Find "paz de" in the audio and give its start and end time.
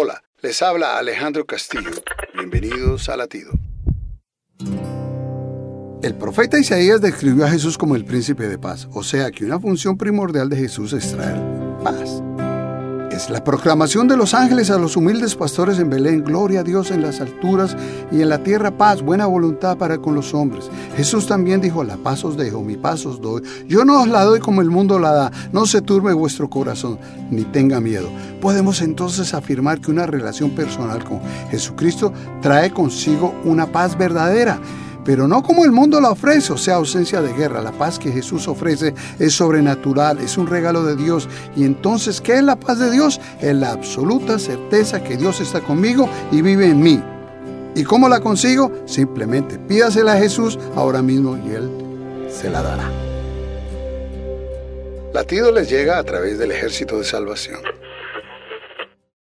42.60-42.90